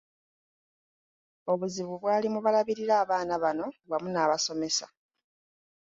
Obuzibu 1.51 1.93
bwali 2.01 2.27
mu 2.33 2.39
balabirira 2.45 2.93
abaana 3.03 3.33
bano 3.43 3.65
wamu 3.89 4.07
n’abasomesa. 4.11 4.85